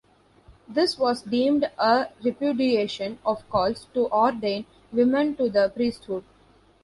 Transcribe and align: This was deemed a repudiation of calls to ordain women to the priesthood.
This 0.67 0.97
was 0.97 1.21
deemed 1.21 1.69
a 1.77 2.07
repudiation 2.23 3.19
of 3.23 3.47
calls 3.51 3.85
to 3.93 4.09
ordain 4.11 4.65
women 4.91 5.35
to 5.35 5.47
the 5.47 5.69
priesthood. 5.75 6.23